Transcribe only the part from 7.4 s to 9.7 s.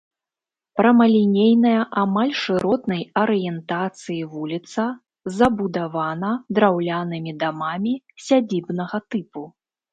дамамі сядзібнага тыпу.